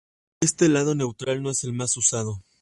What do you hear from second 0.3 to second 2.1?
Este lado Neutral no es el más